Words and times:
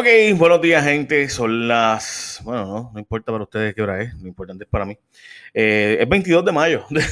Ok, 0.00 0.08
buenos 0.38 0.62
días, 0.62 0.82
gente. 0.82 1.28
Son 1.28 1.68
las. 1.68 2.40
Bueno, 2.42 2.90
no, 2.90 2.98
importa 2.98 3.32
para 3.32 3.44
ustedes 3.44 3.74
qué 3.74 3.82
hora 3.82 4.00
es, 4.00 4.14
lo 4.14 4.28
importante 4.28 4.64
es 4.64 4.70
para 4.70 4.86
mí. 4.86 4.96
Eh, 5.52 5.98
es 6.00 6.08
22 6.08 6.42
de 6.42 6.52
mayo 6.52 6.86
de, 6.88 7.04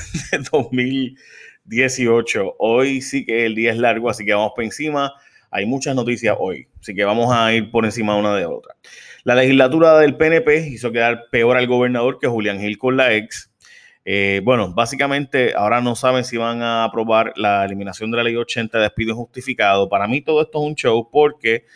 2018. 0.50 2.54
Hoy 2.58 3.02
sí 3.02 3.26
que 3.26 3.44
el 3.44 3.54
día 3.54 3.72
es 3.72 3.76
largo, 3.76 4.08
así 4.08 4.24
que 4.24 4.32
vamos 4.32 4.52
por 4.54 4.64
encima. 4.64 5.12
Hay 5.50 5.66
muchas 5.66 5.94
noticias 5.94 6.34
hoy, 6.40 6.66
así 6.80 6.94
que 6.94 7.04
vamos 7.04 7.30
a 7.30 7.52
ir 7.52 7.70
por 7.70 7.84
encima 7.84 8.16
una 8.16 8.34
de 8.34 8.46
otra. 8.46 8.74
La 9.22 9.34
legislatura 9.34 9.98
del 9.98 10.16
PNP 10.16 10.68
hizo 10.68 10.90
quedar 10.90 11.24
peor 11.30 11.58
al 11.58 11.66
gobernador 11.66 12.18
que 12.18 12.26
Julián 12.26 12.58
Gil 12.58 12.78
con 12.78 12.96
la 12.96 13.12
ex. 13.12 13.52
Eh, 14.06 14.40
bueno, 14.44 14.72
básicamente 14.72 15.52
ahora 15.54 15.82
no 15.82 15.94
saben 15.94 16.24
si 16.24 16.38
van 16.38 16.62
a 16.62 16.84
aprobar 16.84 17.34
la 17.36 17.66
eliminación 17.66 18.10
de 18.10 18.16
la 18.16 18.22
ley 18.22 18.34
80 18.34 18.78
de 18.78 18.84
despido 18.84 19.10
injustificado. 19.10 19.90
Para 19.90 20.08
mí 20.08 20.22
todo 20.22 20.40
esto 20.40 20.58
es 20.58 20.64
un 20.64 20.74
show 20.74 21.10
porque 21.12 21.66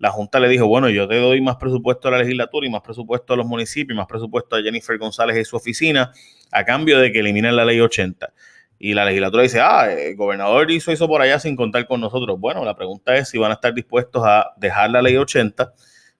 la 0.00 0.10
Junta 0.10 0.40
le 0.40 0.48
dijo, 0.48 0.66
bueno, 0.66 0.88
yo 0.88 1.06
te 1.06 1.16
doy 1.16 1.42
más 1.42 1.56
presupuesto 1.56 2.08
a 2.08 2.12
la 2.12 2.18
legislatura 2.18 2.66
y 2.66 2.70
más 2.70 2.80
presupuesto 2.80 3.34
a 3.34 3.36
los 3.36 3.44
municipios, 3.44 3.94
más 3.94 4.06
presupuesto 4.06 4.56
a 4.56 4.62
Jennifer 4.62 4.96
González 4.96 5.36
y 5.36 5.44
su 5.44 5.56
oficina, 5.56 6.10
a 6.50 6.64
cambio 6.64 6.98
de 6.98 7.12
que 7.12 7.20
eliminen 7.20 7.54
la 7.54 7.66
ley 7.66 7.80
80. 7.80 8.32
Y 8.78 8.94
la 8.94 9.04
legislatura 9.04 9.42
dice, 9.42 9.60
ah, 9.60 9.92
el 9.92 10.16
gobernador 10.16 10.70
hizo 10.70 10.90
eso 10.90 11.06
por 11.06 11.20
allá 11.20 11.38
sin 11.38 11.54
contar 11.54 11.86
con 11.86 12.00
nosotros. 12.00 12.40
Bueno, 12.40 12.64
la 12.64 12.74
pregunta 12.74 13.14
es 13.14 13.28
si 13.28 13.36
van 13.36 13.50
a 13.50 13.54
estar 13.54 13.74
dispuestos 13.74 14.22
a 14.24 14.54
dejar 14.56 14.90
la 14.90 15.02
ley 15.02 15.18
80 15.18 15.74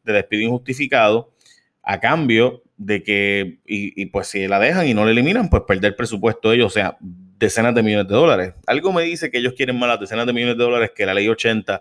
de 0.05 0.13
despido 0.13 0.43
injustificado 0.43 1.33
a 1.83 1.99
cambio 2.01 2.63
de 2.77 3.03
que, 3.03 3.61
y, 3.65 4.05
pues 4.07 4.27
si 4.27 4.47
la 4.47 4.59
dejan 4.59 4.89
y 4.89 4.93
no 4.93 5.07
la 5.07 5.13
eliminan, 5.13 5.49
pues 5.49 5.63
perder 5.67 5.97
presupuesto 5.97 6.51
de 6.51 6.57
ellos, 6.57 6.67
o 6.67 6.75
sea, 6.75 6.99
decenas 7.01 7.75
de 7.75 7.83
millones 7.83 8.09
de 8.09 8.15
dólares. 8.15 8.55
Algo 8.67 8.93
me 8.93 9.05
dice 9.05 9.31
que 9.31 9.39
ellos 9.39 9.55
quieren 9.57 9.79
más 9.79 9.89
las 9.89 10.01
decenas 10.01 10.27
de 10.27 10.35
millones 10.35 10.59
de 10.59 10.65
dólares 10.65 10.91
que 10.95 11.07
la 11.07 11.15
ley 11.15 11.27
80 11.29 11.81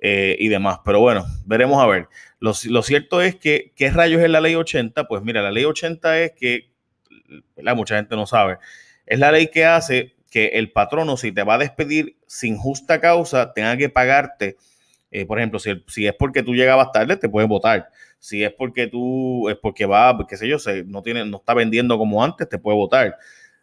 eh, 0.00 0.36
y 0.38 0.48
demás. 0.48 0.78
Pero 0.84 1.00
bueno, 1.00 1.26
veremos 1.44 1.82
a 1.82 1.86
ver. 1.86 2.08
Lo, 2.40 2.54
cierto 2.54 3.20
es 3.20 3.34
que, 3.34 3.72
¿qué 3.74 3.90
rayos 3.90 4.22
es 4.22 4.30
la 4.30 4.40
ley 4.40 4.54
80? 4.54 5.08
Pues 5.08 5.22
mira, 5.22 5.42
la 5.42 5.50
ley 5.50 5.64
80 5.64 6.20
es 6.20 6.32
que, 6.32 6.70
mucha 7.74 7.96
gente 7.96 8.14
no 8.14 8.26
sabe, 8.26 8.58
es 9.06 9.18
la 9.18 9.32
ley 9.32 9.48
que 9.48 9.64
hace 9.64 10.14
que 10.30 10.46
el 10.54 10.70
patrono, 10.70 11.16
si 11.16 11.32
te 11.32 11.42
va 11.42 11.54
a 11.54 11.58
despedir 11.58 12.16
sin 12.26 12.56
justa 12.56 13.00
causa, 13.00 13.52
tenga 13.54 13.76
que 13.76 13.88
pagarte. 13.88 14.56
Eh, 15.10 15.24
por 15.24 15.38
ejemplo, 15.38 15.58
si, 15.58 15.82
si, 15.88 16.06
es 16.06 16.14
porque 16.14 16.42
tú 16.42 16.54
llegabas 16.54 16.92
tarde, 16.92 17.16
te 17.16 17.28
puedes 17.28 17.48
votar. 17.48 17.88
Si 18.18 18.44
es 18.44 18.52
porque 18.52 18.86
tú, 18.86 19.48
es 19.48 19.56
porque 19.56 19.86
va, 19.86 20.16
qué 20.28 20.36
sé 20.36 20.46
yo, 20.46 20.58
no, 20.86 21.02
tiene, 21.02 21.24
no 21.24 21.38
está 21.38 21.54
vendiendo 21.54 21.96
como 21.98 22.22
antes, 22.22 22.48
te 22.48 22.58
puede 22.58 22.76
votar. 22.76 23.16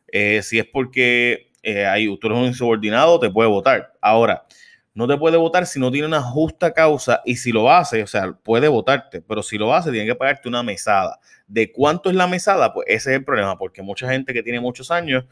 Eh, 0.07 0.41
si 0.41 0.59
es 0.59 0.65
porque 0.65 1.51
hay, 1.87 2.07
tú 2.17 2.27
eres 2.27 2.39
un 2.39 2.45
insubordinado, 2.45 3.19
te 3.19 3.29
puede 3.29 3.49
votar. 3.49 3.93
Ahora, 4.01 4.45
no 4.95 5.07
te 5.07 5.17
puede 5.17 5.37
votar 5.37 5.67
si 5.67 5.79
no 5.79 5.91
tiene 5.91 6.07
una 6.07 6.21
justa 6.21 6.73
causa 6.73 7.21
y 7.25 7.35
si 7.35 7.51
lo 7.51 7.69
hace, 7.69 8.01
o 8.01 8.07
sea, 8.07 8.31
puede 8.31 8.69
votarte, 8.69 9.21
pero 9.21 9.43
si 9.43 9.57
lo 9.57 9.73
hace, 9.73 9.91
tiene 9.91 10.07
que 10.07 10.15
pagarte 10.15 10.47
una 10.47 10.63
mesada. 10.63 11.19
¿De 11.47 11.71
cuánto 11.71 12.09
es 12.09 12.15
la 12.15 12.27
mesada? 12.27 12.73
Pues 12.73 12.87
ese 12.87 13.11
es 13.11 13.17
el 13.17 13.25
problema, 13.25 13.57
porque 13.57 13.81
mucha 13.81 14.09
gente 14.09 14.33
que 14.33 14.41
tiene 14.41 14.61
muchos 14.61 14.89
años 14.91 15.25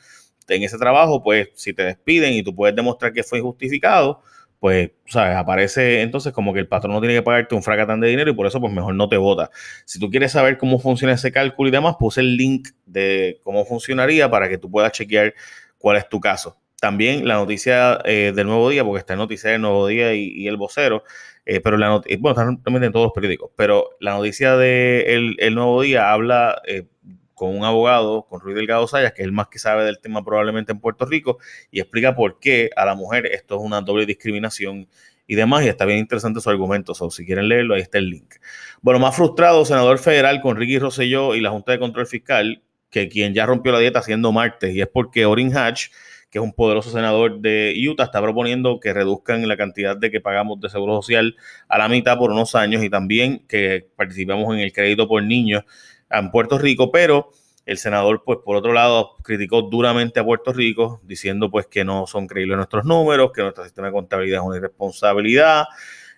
en 0.49 0.63
ese 0.63 0.77
trabajo, 0.77 1.23
pues 1.23 1.49
si 1.55 1.73
te 1.73 1.83
despiden 1.83 2.33
y 2.33 2.43
tú 2.43 2.53
puedes 2.53 2.75
demostrar 2.75 3.13
que 3.13 3.23
fue 3.23 3.39
injustificado, 3.39 4.21
pues, 4.59 4.91
¿sabes? 5.05 5.35
Aparece 5.37 6.01
entonces 6.01 6.33
como 6.33 6.53
que 6.53 6.59
el 6.59 6.67
patrón 6.67 6.93
no 6.93 6.99
tiene 6.99 7.15
que 7.15 7.21
pagarte 7.21 7.55
un 7.55 7.63
fracatán 7.63 8.01
de 8.01 8.09
dinero 8.09 8.31
y 8.31 8.33
por 8.33 8.47
eso, 8.47 8.59
pues 8.59 8.71
mejor 8.71 8.95
no 8.95 9.07
te 9.07 9.17
vota. 9.17 9.49
Si 9.85 9.97
tú 9.97 10.09
quieres 10.09 10.33
saber 10.33 10.57
cómo 10.57 10.79
funciona 10.79 11.13
ese 11.13 11.31
cálculo 11.31 11.69
y 11.69 11.71
demás, 11.71 11.95
puse 11.97 12.19
el 12.19 12.35
link 12.35 12.69
de 12.85 13.39
cómo 13.43 13.65
funcionaría 13.65 14.29
para 14.29 14.49
que 14.49 14.57
tú 14.57 14.69
puedas 14.69 14.91
chequear 14.91 15.33
cuál 15.77 15.97
es 15.97 16.07
tu 16.09 16.19
caso. 16.19 16.57
También 16.83 17.25
la 17.25 17.35
noticia 17.35 18.01
eh, 18.03 18.33
del 18.35 18.45
Nuevo 18.45 18.69
Día, 18.69 18.83
porque 18.83 18.99
está 18.99 19.13
en 19.13 19.19
Noticia 19.19 19.49
del 19.51 19.61
Nuevo 19.61 19.87
Día 19.87 20.13
y, 20.15 20.49
El 20.49 20.57
Vocero, 20.57 21.05
eh, 21.45 21.61
pero 21.61 21.77
la 21.77 21.87
noticia, 21.87 22.17
bueno, 22.19 22.37
están 22.37 22.61
realmente 22.61 22.87
en 22.87 22.91
todos 22.91 23.05
los 23.05 23.13
periódicos, 23.13 23.51
pero 23.55 23.91
la 24.01 24.15
noticia 24.15 24.57
de 24.57 25.37
el, 25.39 25.55
Nuevo 25.55 25.81
Día 25.81 26.11
habla 26.11 26.61
eh, 26.67 26.85
con 27.35 27.57
un 27.57 27.63
abogado, 27.63 28.25
con 28.27 28.41
Ruiz 28.41 28.57
Delgado 28.57 28.85
Sayas, 28.85 29.13
que 29.13 29.21
es 29.21 29.25
el 29.25 29.31
más 29.31 29.47
que 29.47 29.59
sabe 29.59 29.85
del 29.85 29.99
tema 29.99 30.25
probablemente 30.25 30.73
en 30.73 30.81
Puerto 30.81 31.05
Rico, 31.05 31.37
y 31.71 31.79
explica 31.79 32.17
por 32.17 32.37
qué 32.39 32.69
a 32.75 32.83
la 32.83 32.95
mujer 32.95 33.27
esto 33.27 33.55
es 33.55 33.61
una 33.61 33.79
doble 33.79 34.05
discriminación 34.05 34.89
y 35.25 35.35
demás, 35.35 35.63
y 35.63 35.69
está 35.69 35.85
bien 35.85 35.99
interesante 35.99 36.41
su 36.41 36.49
argumento, 36.49 36.93
so, 36.93 37.09
si 37.09 37.25
quieren 37.25 37.47
leerlo, 37.47 37.75
ahí 37.75 37.81
está 37.81 37.97
el 37.97 38.09
link. 38.09 38.33
Bueno, 38.81 38.99
más 38.99 39.15
frustrado, 39.15 39.63
senador 39.63 39.99
federal 39.99 40.41
con 40.41 40.57
Ricky 40.57 40.79
Rosselló 40.79 41.33
y 41.33 41.39
la 41.39 41.51
Junta 41.51 41.71
de 41.71 41.79
Control 41.79 42.07
Fiscal, 42.07 42.61
que 42.89 43.07
quien 43.07 43.33
ya 43.33 43.45
rompió 43.45 43.71
la 43.71 43.79
dieta 43.79 43.99
haciendo 43.99 44.33
martes, 44.33 44.75
y 44.75 44.81
es 44.81 44.89
porque 44.89 45.25
Orin 45.25 45.55
Hatch 45.55 45.87
que 46.33 46.39
es 46.39 46.43
un 46.43 46.53
poderoso 46.53 46.89
senador 46.89 47.41
de 47.41 47.75
Utah, 47.87 48.05
está 48.05 48.19
proponiendo 48.19 48.79
que 48.79 48.91
reduzcan 48.91 49.47
la 49.47 49.55
cantidad 49.55 49.95
de 49.95 50.09
que 50.09 50.19
pagamos 50.19 50.59
de 50.59 50.67
seguro 50.67 50.95
social 50.95 51.35
a 51.67 51.77
la 51.77 51.87
mitad 51.87 52.17
por 52.17 52.31
unos 52.31 52.55
años 52.55 52.83
y 52.83 52.89
también 52.89 53.45
que 53.47 53.87
participemos 53.95 54.51
en 54.55 54.61
el 54.61 54.73
crédito 54.73 55.07
por 55.07 55.21
niños 55.21 55.63
en 56.09 56.31
Puerto 56.31 56.57
Rico, 56.57 56.91
pero 56.91 57.29
el 57.67 57.77
senador, 57.77 58.23
pues 58.25 58.39
por 58.43 58.55
otro 58.55 58.73
lado, 58.73 59.15
criticó 59.23 59.61
duramente 59.61 60.19
a 60.19 60.25
Puerto 60.25 60.51
Rico, 60.53 61.01
diciendo 61.03 61.51
pues 61.51 61.67
que 61.67 61.83
no 61.85 62.07
son 62.07 62.25
creíbles 62.25 62.57
nuestros 62.57 62.83
números, 62.83 63.31
que 63.31 63.43
nuestro 63.43 63.63
sistema 63.63 63.89
de 63.89 63.93
contabilidad 63.93 64.41
es 64.41 64.47
una 64.47 64.57
irresponsabilidad, 64.57 65.65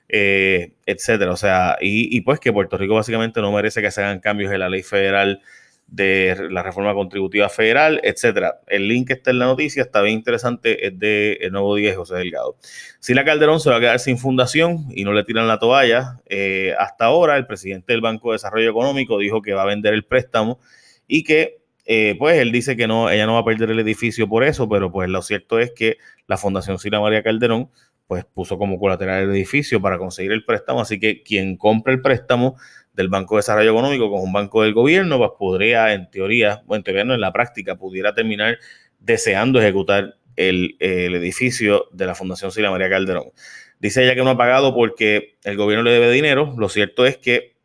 eh, 0.08 0.76
etcétera. 0.86 1.34
O 1.34 1.38
sea, 1.38 1.76
y, 1.82 2.16
y, 2.16 2.22
pues 2.22 2.40
que 2.40 2.53
Puerto 2.53 2.78
Rico 2.78 2.96
básicamente 2.96 3.42
no 3.42 3.52
merece 3.52 3.82
que 3.82 3.92
se 3.92 4.02
hagan 4.02 4.22
cambios 4.22 4.53
en 4.53 4.62
la 4.62 4.70
ley 4.70 4.82
federal 4.82 5.42
de 5.88 6.47
la 6.50 6.63
reforma 6.63 6.94
contributiva 6.94 7.47
federal, 7.47 8.01
etcétera. 8.03 8.59
El 8.68 8.88
link 8.88 9.12
está 9.12 9.31
en 9.31 9.40
la 9.40 9.46
noticia 9.46 9.84
está 9.84 10.01
bien 10.01 10.16
interesante, 10.18 10.88
es 10.88 10.97
de 10.97 11.34
El 11.41 11.51
Nuevo 11.51 11.75
Día 11.75 11.91
de 11.91 11.96
José 11.96 12.16
Delgado. 12.16 12.57
Si 13.00 13.13
la 13.13 13.23
Calderón 13.23 13.59
se 13.59 13.69
va 13.69 13.78
a 13.78 13.79
quedar 13.79 14.00
sin 14.00 14.18
fundación 14.18 14.88
y 14.90 15.03
no 15.03 15.13
le 15.13 15.23
tiran 15.23 15.47
la 15.47 15.59
toalla, 15.59 16.19
eh, 16.25 16.73
hasta 16.79 17.06
ahora 17.06 17.38
el 17.38 17.46
presidente 17.46 17.94
del 17.94 18.01
Banco 18.01 18.31
de 18.31 18.35
Desarrollo 18.35 18.69
Económico 18.69 19.19
dijo 19.19 19.41
que 19.41 19.53
va 19.53 19.62
a 19.62 19.66
vender 19.66 19.94
el 19.94 20.06
préstamo 20.06 20.59
y 21.07 21.23
que 21.23 21.62
eh, 21.85 22.16
pues 22.17 22.40
él 22.40 22.52
dice 22.52 22.75
que 22.75 22.88
no, 22.88 23.12
ella 23.12 23.28
no 23.28 23.34
va 23.34 23.41
a 23.41 23.46
perder 23.46 23.69
el 23.69 23.79
edificio 23.79 24.28
por 24.28 24.44
eso, 24.44 24.67
pero 24.67 24.91
pues 24.91 25.07
lo 25.07 25.22
cierto 25.22 25.59
es 25.59 25.72
que 25.72 25.97
la 26.28 26.38
Fundación 26.38 26.79
Sila 26.79 27.00
María 27.00 27.22
Calderón 27.22 27.69
pues 28.07 28.25
puso 28.25 28.57
como 28.57 28.79
colateral 28.79 29.23
el 29.23 29.31
edificio 29.31 29.81
para 29.81 29.97
conseguir 29.97 30.31
el 30.31 30.46
préstamo, 30.46 30.81
así 30.81 31.00
que 31.00 31.23
quien 31.23 31.57
compre 31.57 31.94
el 31.94 32.02
préstamo 32.02 32.56
del 32.95 33.09
Banco 33.09 33.35
de 33.35 33.39
Desarrollo 33.39 33.72
Económico 33.72 34.09
con 34.09 34.22
un 34.22 34.31
banco 34.31 34.63
del 34.63 34.73
gobierno, 34.73 35.17
pues 35.17 35.31
podría, 35.38 35.94
en 35.94 36.09
teoría, 36.09 36.63
bueno, 36.66 36.79
en 36.79 36.83
teoría 36.83 37.03
no, 37.03 37.13
en 37.13 37.22
la 37.22 37.33
práctica, 37.33 37.75
pudiera 37.75 38.13
terminar 38.13 38.57
deseando 39.00 39.59
ejecutar 39.59 40.16
el, 40.35 40.75
edificio 40.79 41.88
de 41.91 42.05
la 42.05 42.16
Fundación 42.16 42.51
Sila 42.51 42.72
María 42.72 42.89
Calderón. 42.89 43.31
Dice 43.79 44.03
ella 44.03 44.16
que 44.16 44.23
no 44.23 44.29
ha 44.29 44.38
pagado 44.38 44.73
porque 44.73 45.35
el 45.44 45.57
gobierno 45.57 45.84
le 45.84 45.91
debe 45.91 46.09
dinero. 46.11 46.55
Lo 46.57 46.69
cierto 46.69 47.05
es 47.05 47.17
que 47.17 47.55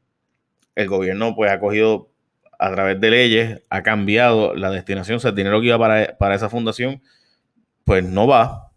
el 0.74 0.88
gobierno 0.88 1.34
pues 1.34 1.50
ha 1.50 1.60
cogido 1.60 2.10
a 2.58 2.72
través 2.72 3.00
de 3.00 3.10
leyes, 3.10 3.62
ha 3.70 3.82
cambiado 3.82 4.54
la 4.54 4.70
destinación, 4.70 5.16
o 5.16 5.20
sea, 5.20 5.30
el 5.30 5.36
dinero 5.36 5.60
que 5.60 5.68
iba 5.68 5.78
para, 5.78 6.18
para 6.18 6.34
esa 6.34 6.50
fundación, 6.50 7.00
pues 7.84 8.04
no 8.04 8.26
va, 8.26 8.69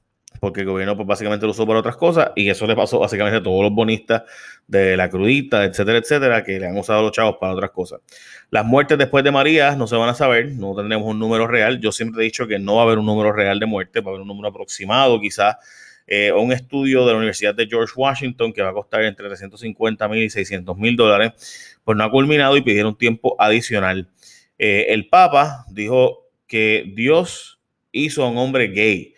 porque 0.43 0.59
el 0.59 0.65
gobierno 0.65 0.97
pues 0.97 1.07
básicamente 1.07 1.45
lo 1.45 1.53
usó 1.53 1.65
para 1.65 1.79
otras 1.79 1.95
cosas 1.95 2.31
y 2.35 2.49
eso 2.49 2.67
le 2.67 2.75
pasó 2.75 2.99
básicamente 2.99 3.37
a 3.37 3.41
todos 3.41 3.63
los 3.63 3.71
bonistas 3.71 4.23
de 4.67 4.97
la 4.97 5.09
crudita, 5.09 5.63
etcétera, 5.63 5.99
etcétera, 5.99 6.43
que 6.43 6.59
le 6.59 6.67
han 6.67 6.77
usado 6.77 7.01
los 7.01 7.13
chavos 7.13 7.37
para 7.39 7.53
otras 7.53 7.71
cosas. 7.71 8.01
Las 8.49 8.65
muertes 8.65 8.97
después 8.97 9.23
de 9.23 9.31
María 9.31 9.77
no 9.77 9.87
se 9.87 9.95
van 9.95 10.09
a 10.09 10.13
saber, 10.13 10.49
no 10.49 10.75
tendremos 10.75 11.07
un 11.07 11.17
número 11.17 11.47
real. 11.47 11.79
Yo 11.79 11.93
siempre 11.93 12.21
he 12.21 12.25
dicho 12.25 12.45
que 12.45 12.59
no 12.59 12.75
va 12.75 12.81
a 12.81 12.83
haber 12.83 12.97
un 12.97 13.05
número 13.05 13.31
real 13.31 13.57
de 13.57 13.65
muerte, 13.67 14.01
va 14.01 14.07
a 14.07 14.09
haber 14.09 14.21
un 14.23 14.27
número 14.27 14.49
aproximado, 14.49 15.17
quizás 15.21 15.55
eh, 16.07 16.33
un 16.33 16.51
estudio 16.51 17.05
de 17.05 17.13
la 17.13 17.19
Universidad 17.19 17.55
de 17.55 17.65
George 17.65 17.93
Washington 17.95 18.51
que 18.51 18.61
va 18.61 18.71
a 18.71 18.73
costar 18.73 19.01
entre 19.03 19.25
350 19.27 20.09
mil 20.09 20.23
y 20.23 20.29
600 20.29 20.77
mil 20.77 20.97
dólares, 20.97 21.77
pues 21.85 21.97
no 21.97 22.03
ha 22.03 22.11
culminado 22.11 22.57
y 22.57 22.61
pidieron 22.61 22.97
tiempo 22.97 23.37
adicional. 23.39 24.09
Eh, 24.59 24.87
el 24.89 25.07
Papa 25.07 25.63
dijo 25.69 26.27
que 26.47 26.91
Dios 26.93 27.61
hizo 27.93 28.25
a 28.25 28.29
un 28.29 28.37
hombre 28.37 28.67
gay 28.67 29.12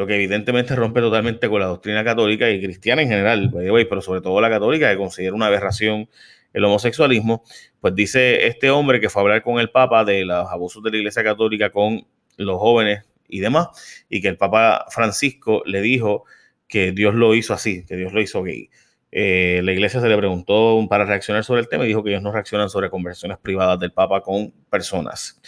lo 0.00 0.06
que 0.06 0.14
evidentemente 0.14 0.74
rompe 0.74 1.00
totalmente 1.00 1.46
con 1.50 1.60
la 1.60 1.66
doctrina 1.66 2.02
católica 2.02 2.50
y 2.50 2.58
cristiana 2.62 3.02
en 3.02 3.08
general, 3.08 3.50
pero 3.52 4.00
sobre 4.00 4.22
todo 4.22 4.40
la 4.40 4.48
católica, 4.48 4.90
que 4.90 4.96
considera 4.96 5.34
una 5.34 5.46
aberración 5.46 6.08
el 6.54 6.64
homosexualismo, 6.64 7.44
pues 7.80 7.94
dice 7.94 8.46
este 8.46 8.70
hombre 8.70 8.98
que 8.98 9.10
fue 9.10 9.20
a 9.20 9.24
hablar 9.24 9.42
con 9.42 9.60
el 9.60 9.68
Papa 9.70 10.06
de 10.06 10.24
los 10.24 10.48
abusos 10.48 10.82
de 10.82 10.90
la 10.90 10.96
Iglesia 10.96 11.22
Católica 11.22 11.68
con 11.68 12.06
los 12.38 12.58
jóvenes 12.58 13.04
y 13.28 13.40
demás, 13.40 13.68
y 14.08 14.22
que 14.22 14.28
el 14.28 14.38
Papa 14.38 14.86
Francisco 14.88 15.62
le 15.66 15.82
dijo 15.82 16.24
que 16.66 16.92
Dios 16.92 17.14
lo 17.14 17.34
hizo 17.34 17.52
así, 17.52 17.84
que 17.84 17.96
Dios 17.96 18.14
lo 18.14 18.22
hizo 18.22 18.42
gay. 18.42 18.70
Eh, 19.12 19.60
la 19.62 19.72
iglesia 19.72 20.00
se 20.00 20.08
le 20.08 20.16
preguntó 20.16 20.86
para 20.88 21.04
reaccionar 21.04 21.44
sobre 21.44 21.60
el 21.60 21.68
tema 21.68 21.84
y 21.84 21.88
dijo 21.88 22.02
que 22.02 22.08
ellos 22.08 22.22
no 22.22 22.32
reaccionan 22.32 22.70
sobre 22.70 22.88
conversaciones 22.88 23.36
privadas 23.36 23.78
del 23.78 23.92
Papa 23.92 24.22
con 24.22 24.50
personas. 24.70 25.42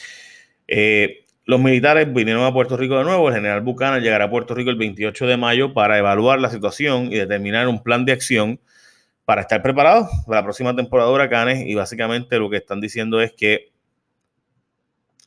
Eh, 0.69 1.21
los 1.44 1.61
militares 1.61 2.12
vinieron 2.12 2.44
a 2.44 2.53
Puerto 2.53 2.77
Rico 2.77 2.97
de 2.97 3.05
nuevo. 3.05 3.29
El 3.29 3.35
general 3.35 3.62
Buchanan 3.62 4.00
llegará 4.00 4.27
a 4.27 4.31
Puerto 4.31 4.55
Rico 4.55 4.71
el 4.71 4.77
28 4.77 5.27
de 5.27 5.37
mayo 5.37 5.75
para 5.75 5.99
evaluar 5.99 6.41
la 6.41 6.50
situación 6.50 7.06
y 7.06 7.17
determinar 7.17 7.69
un 7.69 7.83
plan 7.83 8.05
de 8.05 8.12
acción 8.12 8.61
para 9.25 9.41
estar 9.41 9.62
preparados 9.62 10.09
para 10.27 10.41
la 10.41 10.44
próxima 10.44 10.75
temporada 10.77 11.09
de 11.09 11.15
huracanes. 11.15 11.67
Y 11.67 11.75
básicamente 11.75 12.39
lo 12.39 12.49
que 12.49 12.59
están 12.59 12.81
diciendo 12.81 13.21
es 13.21 13.33
que 13.33 13.73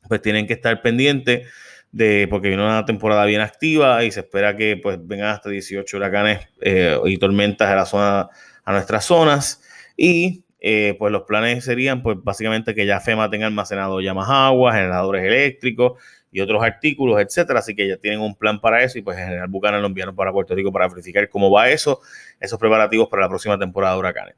pues 0.08 0.22
tienen 0.22 0.48
que 0.48 0.54
estar 0.54 0.82
pendientes 0.82 1.50
de, 1.92 2.28
porque 2.30 2.48
viene 2.48 2.64
una 2.64 2.86
temporada 2.86 3.26
bien 3.26 3.42
activa 3.42 4.04
y 4.04 4.12
se 4.12 4.22
espera 4.22 4.56
que 4.56 4.78
pues 4.78 4.98
vengan 5.02 5.30
hasta 5.30 5.50
18 5.50 5.98
huracanes 5.98 6.48
eh, 6.62 6.98
y 7.06 7.18
tormentas 7.18 7.70
a 7.70 7.76
la 7.76 7.86
zona, 7.86 8.30
a 8.64 8.72
nuestras 8.72 9.04
zonas. 9.04 9.62
Y 9.98 10.45
eh, 10.68 10.96
pues 10.98 11.12
los 11.12 11.22
planes 11.26 11.64
serían 11.64 12.02
pues 12.02 12.18
básicamente 12.24 12.74
que 12.74 12.88
ya 12.88 13.00
FEMA 13.00 13.30
tenga 13.30 13.46
almacenado 13.46 14.02
ya 14.02 14.16
más 14.16 14.28
agua, 14.32 14.74
generadores 14.74 15.24
eléctricos 15.24 16.02
y 16.32 16.42
otros 16.42 16.64
artículos, 16.64 17.22
etcétera. 17.22 17.60
Así 17.60 17.76
que 17.76 17.88
ya 17.88 17.98
tienen 17.98 18.20
un 18.20 18.34
plan 18.34 18.60
para 18.60 18.84
eso 18.84 18.98
y 18.98 19.04
pues 19.04 19.16
en 19.20 19.26
general 19.26 19.48
Buchanan 19.48 19.82
lo 19.82 19.86
enviaron 19.86 20.16
para 20.16 20.32
Puerto 20.32 20.56
Rico 20.56 20.72
para 20.72 20.88
verificar 20.88 21.30
cómo 21.30 21.52
va 21.52 21.70
eso, 21.70 22.02
esos 22.40 22.58
preparativos 22.58 23.10
para 23.10 23.22
la 23.22 23.30
próxima 23.30 23.60
temporada 23.60 23.94
de 23.94 24.00
huracanes. 24.00 24.36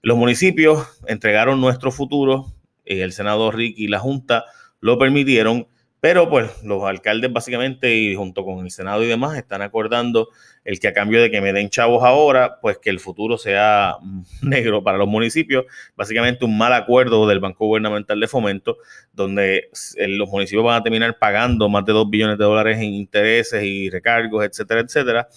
Los 0.00 0.16
municipios 0.16 1.02
entregaron 1.08 1.60
nuestro 1.60 1.90
futuro, 1.90 2.54
y 2.84 3.00
el 3.00 3.10
senador 3.10 3.56
Rick 3.56 3.74
y 3.76 3.88
la 3.88 3.98
Junta 3.98 4.44
lo 4.78 4.96
permitieron 4.96 5.66
pero 6.04 6.28
pues 6.28 6.62
los 6.62 6.84
alcaldes 6.84 7.32
básicamente 7.32 7.96
y 7.96 8.14
junto 8.14 8.44
con 8.44 8.62
el 8.62 8.70
Senado 8.70 9.02
y 9.02 9.06
demás 9.06 9.38
están 9.38 9.62
acordando 9.62 10.28
el 10.62 10.78
que 10.78 10.88
a 10.88 10.92
cambio 10.92 11.22
de 11.22 11.30
que 11.30 11.40
me 11.40 11.54
den 11.54 11.70
chavos 11.70 12.04
ahora, 12.04 12.58
pues 12.60 12.76
que 12.76 12.90
el 12.90 13.00
futuro 13.00 13.38
sea 13.38 13.96
negro 14.42 14.84
para 14.84 14.98
los 14.98 15.08
municipios. 15.08 15.64
Básicamente 15.96 16.44
un 16.44 16.58
mal 16.58 16.74
acuerdo 16.74 17.26
del 17.26 17.40
Banco 17.40 17.64
Gubernamental 17.64 18.20
de 18.20 18.28
Fomento, 18.28 18.76
donde 19.14 19.70
eh, 19.96 20.08
los 20.08 20.28
municipios 20.28 20.62
van 20.62 20.78
a 20.78 20.82
terminar 20.82 21.18
pagando 21.18 21.70
más 21.70 21.86
de 21.86 21.94
2 21.94 22.10
billones 22.10 22.36
de 22.36 22.44
dólares 22.44 22.76
en 22.76 22.92
intereses 22.92 23.64
y 23.64 23.88
recargos, 23.88 24.44
etcétera, 24.44 24.80
etcétera. 24.80 25.28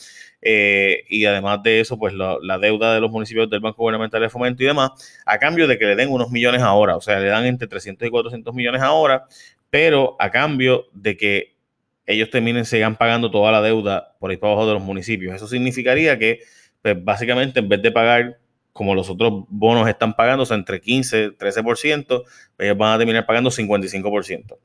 Eh, 0.41 1.03
y 1.09 1.25
además 1.25 1.63
de 1.63 1.79
eso, 1.79 1.97
pues 1.97 2.13
la, 2.13 2.37
la, 2.41 2.59
deuda 2.59 2.93
de 2.93 3.01
los 3.01 3.09
municipios 3.09 3.49
del 3.49 3.59
Banco 3.59 3.77
Gubernamental 3.77 4.21
de 4.21 4.29
Fomento 4.29 4.63
y 4.63 4.67
demás, 4.67 4.91
a 5.25 5.39
cambio 5.39 5.67
de 5.67 5.79
que 5.79 5.85
le 5.85 5.95
den 5.95 6.11
unos 6.11 6.29
millones 6.29 6.61
ahora, 6.61 6.95
o 6.95 7.01
sea, 7.01 7.19
le 7.19 7.27
dan 7.27 7.45
entre 7.45 7.67
300 7.67 8.07
y 8.07 8.11
400 8.11 8.53
millones 8.53 8.81
ahora, 8.81 9.25
pero 9.69 10.15
a 10.19 10.31
cambio 10.31 10.85
de 10.93 11.17
que 11.17 11.57
ellos 12.05 12.29
terminen, 12.29 12.65
sigan 12.65 12.95
pagando 12.95 13.29
toda 13.29 13.51
la 13.51 13.61
deuda 13.61 14.15
por 14.19 14.31
ahí 14.31 14.37
para 14.37 14.53
abajo 14.53 14.67
de 14.67 14.73
los 14.73 14.83
municipios. 14.83 15.35
Eso 15.35 15.47
significaría 15.47 16.17
que, 16.17 16.39
pues, 16.81 17.03
básicamente, 17.03 17.59
en 17.59 17.67
vez 17.67 17.81
de 17.81 17.91
pagar 17.91 18.39
como 18.71 18.95
los 18.95 19.09
otros 19.09 19.45
bonos 19.49 19.89
están 19.89 20.15
sea, 20.15 20.55
entre 20.55 20.79
15 20.79 21.31
13%, 21.31 22.23
ellos 22.59 22.77
van 22.77 22.93
a 22.93 22.97
terminar 22.97 23.25
pagando 23.25 23.49
55%. 23.49 24.57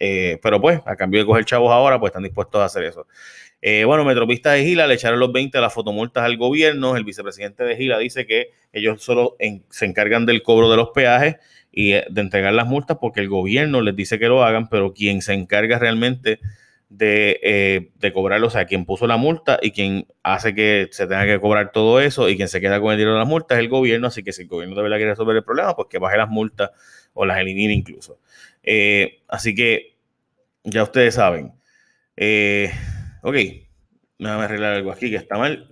Eh, 0.00 0.38
pero 0.42 0.60
pues, 0.60 0.80
a 0.86 0.96
cambio 0.96 1.20
de 1.20 1.26
coger 1.26 1.44
chavos 1.44 1.70
ahora, 1.70 2.00
pues 2.00 2.10
están 2.10 2.22
dispuestos 2.22 2.60
a 2.60 2.64
hacer 2.64 2.84
eso. 2.84 3.06
Eh, 3.60 3.84
bueno, 3.84 4.04
Metropista 4.04 4.52
de 4.52 4.64
Gila 4.64 4.86
le 4.86 4.94
echaron 4.94 5.20
los 5.20 5.32
20 5.32 5.58
a 5.58 5.60
las 5.60 5.74
fotomultas 5.74 6.24
al 6.24 6.36
gobierno. 6.36 6.96
El 6.96 7.04
vicepresidente 7.04 7.64
de 7.64 7.76
Gila 7.76 7.98
dice 7.98 8.26
que 8.26 8.52
ellos 8.72 9.02
solo 9.02 9.36
se 9.70 9.84
encargan 9.84 10.26
del 10.26 10.42
cobro 10.42 10.70
de 10.70 10.76
los 10.76 10.90
peajes 10.90 11.36
y 11.78 11.92
eh, 11.92 12.04
de 12.10 12.22
entregar 12.22 12.52
las 12.54 12.66
multas 12.66 12.98
porque 13.00 13.20
el 13.20 13.28
gobierno 13.28 13.80
les 13.82 13.94
dice 13.94 14.18
que 14.18 14.26
lo 14.26 14.42
hagan, 14.42 14.68
pero 14.68 14.92
quien 14.94 15.22
se 15.22 15.32
encarga 15.32 15.78
realmente 15.78 16.40
de, 16.88 17.38
eh, 17.40 17.90
de 17.94 18.12
cobrarlo, 18.12 18.48
o 18.48 18.50
sea, 18.50 18.64
quien 18.64 18.84
puso 18.84 19.06
la 19.06 19.16
multa 19.16 19.60
y 19.62 19.70
quien 19.70 20.08
hace 20.24 20.56
que 20.56 20.88
se 20.90 21.06
tenga 21.06 21.24
que 21.24 21.38
cobrar 21.38 21.70
todo 21.70 22.00
eso 22.00 22.28
y 22.28 22.34
quien 22.34 22.48
se 22.48 22.60
queda 22.60 22.80
con 22.80 22.90
el 22.90 22.98
dinero 22.98 23.12
de 23.12 23.20
las 23.20 23.28
multas 23.28 23.58
es 23.58 23.62
el 23.62 23.68
gobierno, 23.68 24.08
así 24.08 24.24
que 24.24 24.32
si 24.32 24.42
el 24.42 24.48
gobierno 24.48 24.74
de 24.74 24.82
verdad 24.82 24.96
quiere 24.96 25.12
resolver 25.12 25.36
el 25.36 25.44
problema, 25.44 25.76
pues 25.76 25.86
que 25.88 26.00
baje 26.00 26.16
las 26.16 26.28
multas 26.28 26.72
o 27.14 27.24
las 27.24 27.38
elimine 27.38 27.74
incluso. 27.74 28.18
Eh, 28.64 29.20
así 29.28 29.54
que 29.54 29.94
ya 30.64 30.82
ustedes 30.82 31.14
saben. 31.14 31.52
ok, 33.22 33.36
déjame 34.18 34.44
arreglar 34.44 34.72
algo 34.72 34.90
aquí 34.90 35.10
que 35.10 35.16
está 35.16 35.38
mal. 35.38 35.68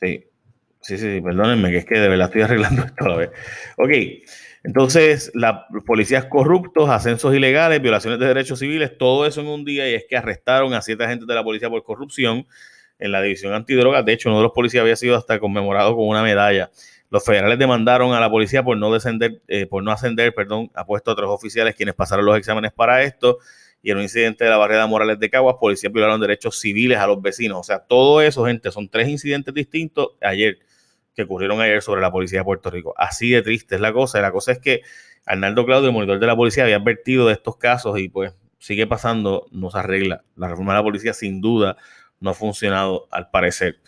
sí. 0.00 0.24
Sí, 0.84 0.98
sí, 0.98 1.20
perdónenme, 1.22 1.70
que 1.70 1.78
es 1.78 1.86
que 1.86 1.98
de 1.98 2.08
verdad 2.08 2.26
estoy 2.26 2.42
arreglando 2.42 2.82
esto 2.82 3.04
a 3.06 3.08
la 3.08 3.16
vez. 3.16 3.30
Ok, 3.78 3.90
entonces, 4.64 5.30
la, 5.34 5.66
policías 5.86 6.24
corruptos, 6.24 6.88
ascensos 6.88 7.34
ilegales, 7.34 7.82
violaciones 7.82 8.18
de 8.18 8.26
derechos 8.26 8.58
civiles, 8.58 8.96
todo 8.96 9.26
eso 9.26 9.42
en 9.42 9.46
un 9.46 9.64
día, 9.64 9.90
y 9.90 9.94
es 9.94 10.04
que 10.08 10.16
arrestaron 10.16 10.72
a 10.72 10.80
siete 10.80 11.04
agentes 11.04 11.26
de 11.26 11.34
la 11.34 11.42
policía 11.42 11.68
por 11.68 11.82
corrupción 11.84 12.46
en 12.98 13.12
la 13.12 13.20
división 13.20 13.52
antidrogas. 13.52 14.04
De 14.04 14.12
hecho, 14.14 14.28
uno 14.30 14.38
de 14.38 14.44
los 14.44 14.52
policías 14.52 14.82
había 14.82 14.96
sido 14.96 15.16
hasta 15.16 15.38
conmemorado 15.38 15.96
con 15.96 16.06
una 16.06 16.22
medalla. 16.22 16.70
Los 17.10 17.24
federales 17.24 17.58
demandaron 17.58 18.12
a 18.14 18.20
la 18.20 18.30
policía 18.30 18.62
por 18.62 18.76
no 18.78 18.92
descender, 18.92 19.42
eh, 19.48 19.66
por 19.66 19.82
no 19.82 19.90
ascender, 19.90 20.34
perdón, 20.34 20.70
a 20.74 20.86
puesto 20.86 21.10
a 21.10 21.12
otros 21.12 21.30
oficiales 21.30 21.74
quienes 21.74 21.94
pasaron 21.94 22.24
los 22.24 22.36
exámenes 22.38 22.72
para 22.72 23.02
esto. 23.02 23.38
Y 23.82 23.90
en 23.90 23.98
un 23.98 24.02
incidente 24.04 24.44
de 24.44 24.50
la 24.50 24.56
barrera 24.56 24.86
Morales 24.86 25.18
de 25.18 25.28
Caguas, 25.28 25.56
policías 25.60 25.92
violaron 25.92 26.18
derechos 26.20 26.58
civiles 26.58 26.96
a 26.98 27.06
los 27.06 27.20
vecinos. 27.20 27.58
O 27.60 27.62
sea, 27.62 27.80
todo 27.80 28.22
eso, 28.22 28.46
gente, 28.46 28.70
son 28.70 28.88
tres 28.88 29.08
incidentes 29.08 29.52
distintos. 29.52 30.12
Ayer 30.22 30.58
que 31.14 31.22
ocurrieron 31.22 31.60
ayer 31.60 31.82
sobre 31.82 32.00
la 32.00 32.10
policía 32.10 32.40
de 32.40 32.44
Puerto 32.44 32.70
Rico. 32.70 32.94
Así 32.96 33.30
de 33.30 33.42
triste 33.42 33.76
es 33.76 33.80
la 33.80 33.92
cosa. 33.92 34.20
la 34.20 34.32
cosa 34.32 34.52
es 34.52 34.58
que 34.58 34.82
Arnaldo 35.26 35.64
Claudio, 35.64 35.88
el 35.88 35.94
monitor 35.94 36.18
de 36.18 36.26
la 36.26 36.36
policía, 36.36 36.64
había 36.64 36.76
advertido 36.76 37.26
de 37.26 37.34
estos 37.34 37.56
casos 37.56 37.98
y 37.98 38.08
pues 38.08 38.34
sigue 38.58 38.86
pasando, 38.86 39.46
no 39.52 39.70
se 39.70 39.78
arregla. 39.78 40.24
La 40.36 40.48
reforma 40.48 40.72
de 40.72 40.78
la 40.78 40.82
policía 40.82 41.12
sin 41.12 41.40
duda 41.40 41.76
no 42.20 42.30
ha 42.30 42.34
funcionado 42.34 43.08
al 43.10 43.30
parecer. 43.30 43.80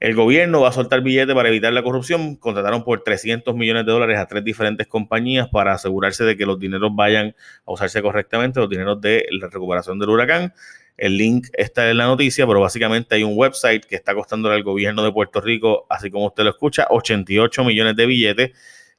El 0.00 0.14
gobierno 0.14 0.62
va 0.62 0.70
a 0.70 0.72
soltar 0.72 1.02
billetes 1.02 1.34
para 1.34 1.50
evitar 1.50 1.74
la 1.74 1.82
corrupción. 1.82 2.36
Contrataron 2.36 2.84
por 2.84 3.02
300 3.02 3.54
millones 3.54 3.84
de 3.84 3.92
dólares 3.92 4.18
a 4.18 4.26
tres 4.26 4.42
diferentes 4.42 4.86
compañías 4.86 5.48
para 5.48 5.74
asegurarse 5.74 6.24
de 6.24 6.38
que 6.38 6.46
los 6.46 6.58
dineros 6.58 6.90
vayan 6.94 7.34
a 7.66 7.72
usarse 7.72 8.00
correctamente, 8.00 8.60
los 8.60 8.70
dineros 8.70 8.98
de 9.00 9.26
la 9.30 9.48
recuperación 9.48 9.98
del 9.98 10.08
huracán. 10.08 10.54
El 10.96 11.16
link 11.16 11.48
está 11.54 11.90
en 11.90 11.96
la 11.96 12.04
noticia, 12.04 12.46
pero 12.46 12.60
básicamente 12.60 13.14
hay 13.14 13.22
un 13.22 13.32
website 13.36 13.84
que 13.84 13.96
está 13.96 14.14
costándole 14.14 14.54
al 14.54 14.62
gobierno 14.62 15.02
de 15.02 15.12
Puerto 15.12 15.40
Rico, 15.40 15.86
así 15.88 16.10
como 16.10 16.26
usted 16.26 16.44
lo 16.44 16.50
escucha, 16.50 16.86
88 16.90 17.64
millones 17.64 17.96
de 17.96 18.06
billetes, 18.06 18.50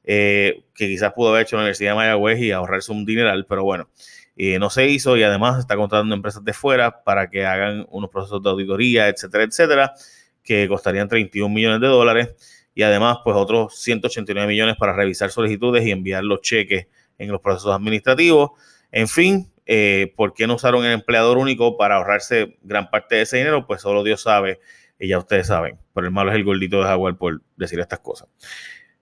eh, 0.04 0.64
que 0.74 0.88
quizás 0.88 1.12
pudo 1.12 1.30
haber 1.30 1.42
hecho 1.42 1.56
la 1.56 1.62
Universidad 1.62 1.92
de 1.92 1.96
Mayagüez 1.96 2.40
y 2.40 2.50
ahorrarse 2.50 2.90
un 2.90 3.04
dineral, 3.04 3.46
pero 3.48 3.62
bueno, 3.62 3.88
eh, 4.36 4.58
no 4.58 4.70
se 4.70 4.88
hizo 4.88 5.16
y 5.16 5.22
además 5.22 5.58
está 5.58 5.76
contratando 5.76 6.14
empresas 6.14 6.44
de 6.44 6.52
fuera 6.52 7.04
para 7.04 7.28
que 7.30 7.44
hagan 7.44 7.86
unos 7.90 8.10
procesos 8.10 8.42
de 8.42 8.50
auditoría, 8.50 9.08
etcétera, 9.08 9.44
etcétera, 9.44 9.94
que 10.42 10.66
costarían 10.68 11.08
31 11.08 11.54
millones 11.54 11.80
de 11.80 11.86
dólares 11.86 12.34
y 12.74 12.82
además 12.82 13.18
pues 13.22 13.36
otros 13.36 13.78
189 13.80 14.48
millones 14.48 14.76
para 14.78 14.94
revisar 14.94 15.30
solicitudes 15.30 15.86
y 15.86 15.90
enviar 15.90 16.24
los 16.24 16.40
cheques 16.40 16.86
en 17.18 17.30
los 17.30 17.40
procesos 17.40 17.74
administrativos. 17.74 18.50
En 18.90 19.06
fin, 19.06 19.51
eh, 19.66 20.12
¿Por 20.16 20.34
qué 20.34 20.46
no 20.46 20.54
usaron 20.54 20.84
el 20.84 20.92
empleador 20.92 21.38
único 21.38 21.76
para 21.76 21.96
ahorrarse 21.96 22.58
gran 22.62 22.90
parte 22.90 23.16
de 23.16 23.22
ese 23.22 23.38
dinero? 23.38 23.66
Pues 23.66 23.82
solo 23.82 24.02
Dios 24.02 24.22
sabe 24.22 24.60
y 24.98 25.08
ya 25.08 25.18
ustedes 25.18 25.46
saben. 25.46 25.78
Pero 25.94 26.06
el 26.06 26.12
malo 26.12 26.30
es 26.30 26.36
el 26.36 26.44
gordito 26.44 26.78
de 26.78 26.84
Jaguar 26.84 27.16
por 27.16 27.42
decir 27.56 27.80
estas 27.80 28.00
cosas. 28.00 28.28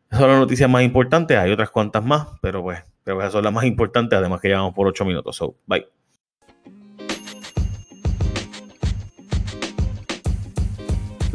Esas 0.08 0.20
son 0.20 0.30
las 0.30 0.38
noticias 0.38 0.68
más 0.68 0.82
importantes. 0.82 1.38
Hay 1.38 1.50
otras 1.50 1.70
cuantas 1.70 2.04
más, 2.04 2.26
pero 2.42 2.62
pues 2.62 2.82
que 3.04 3.12
esas 3.12 3.32
son 3.32 3.44
las 3.44 3.52
más 3.52 3.64
importantes. 3.64 4.18
Además 4.18 4.40
que 4.40 4.48
llevamos 4.48 4.74
por 4.74 4.86
ocho 4.86 5.04
minutos. 5.04 5.36
So, 5.36 5.56
bye. 5.66 5.99